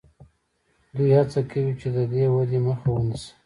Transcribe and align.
دوی 0.95 1.09
هڅه 1.17 1.41
کوي 1.51 1.73
چې 1.79 1.87
د 1.95 1.97
دې 2.11 2.23
ودې 2.33 2.59
مخه 2.67 2.87
ونیسي. 2.91 3.31